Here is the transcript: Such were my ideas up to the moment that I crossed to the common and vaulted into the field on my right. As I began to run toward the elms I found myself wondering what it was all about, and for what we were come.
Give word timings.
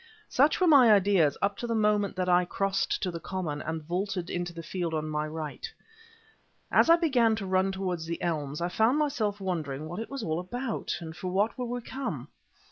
Such 0.29 0.59
were 0.59 0.65
my 0.65 0.91
ideas 0.91 1.37
up 1.43 1.57
to 1.57 1.67
the 1.67 1.75
moment 1.75 2.15
that 2.15 2.27
I 2.27 2.43
crossed 2.43 3.03
to 3.03 3.11
the 3.11 3.19
common 3.19 3.61
and 3.61 3.83
vaulted 3.83 4.31
into 4.31 4.51
the 4.51 4.63
field 4.63 4.95
on 4.95 5.07
my 5.07 5.27
right. 5.27 5.71
As 6.71 6.89
I 6.89 6.95
began 6.95 7.35
to 7.35 7.45
run 7.45 7.71
toward 7.71 7.99
the 7.99 8.19
elms 8.19 8.61
I 8.61 8.67
found 8.67 8.97
myself 8.97 9.39
wondering 9.39 9.87
what 9.87 9.99
it 9.99 10.09
was 10.09 10.23
all 10.23 10.39
about, 10.39 10.97
and 11.01 11.15
for 11.15 11.27
what 11.27 11.55
we 11.55 11.65
were 11.67 11.81
come. 11.81 12.29